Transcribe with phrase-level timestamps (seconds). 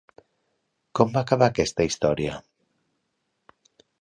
[0.99, 2.41] Com va acabar aquesta història?